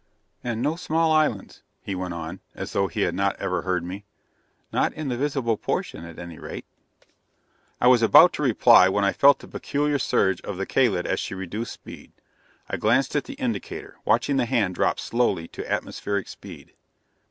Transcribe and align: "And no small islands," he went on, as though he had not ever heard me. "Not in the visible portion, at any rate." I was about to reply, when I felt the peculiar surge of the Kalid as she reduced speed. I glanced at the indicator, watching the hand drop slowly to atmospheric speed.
"And 0.43 0.63
no 0.63 0.77
small 0.77 1.11
islands," 1.11 1.61
he 1.83 1.93
went 1.93 2.15
on, 2.15 2.39
as 2.55 2.73
though 2.73 2.87
he 2.87 3.01
had 3.01 3.13
not 3.13 3.35
ever 3.35 3.61
heard 3.61 3.83
me. 3.83 4.03
"Not 4.73 4.93
in 4.93 5.09
the 5.09 5.15
visible 5.15 5.57
portion, 5.57 6.05
at 6.05 6.17
any 6.17 6.39
rate." 6.39 6.65
I 7.79 7.85
was 7.85 8.01
about 8.01 8.33
to 8.33 8.41
reply, 8.41 8.89
when 8.89 9.05
I 9.05 9.13
felt 9.13 9.37
the 9.37 9.47
peculiar 9.47 9.99
surge 9.99 10.41
of 10.41 10.57
the 10.57 10.65
Kalid 10.65 11.05
as 11.05 11.19
she 11.19 11.35
reduced 11.35 11.73
speed. 11.73 12.13
I 12.67 12.77
glanced 12.77 13.15
at 13.15 13.25
the 13.25 13.35
indicator, 13.35 13.97
watching 14.03 14.37
the 14.37 14.45
hand 14.45 14.73
drop 14.73 14.99
slowly 14.99 15.47
to 15.49 15.71
atmospheric 15.71 16.27
speed. 16.27 16.73